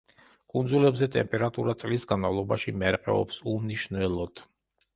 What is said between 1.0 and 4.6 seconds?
ტემპერატურა წლის განმავლობაში მერყეობს უმნიშვნელოდ.